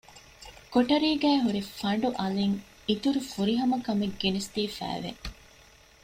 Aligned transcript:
ކޮޓަރީގައި 0.73 1.41
ހުރި 1.43 1.61
ފަނޑު 1.77 2.09
އަލިން 2.19 2.55
އިތުރު 2.87 3.19
ފުރިހަމަކަމެއް 3.31 4.17
ގެނެސްދީފައި 4.21 5.01
ވެ 5.03 5.11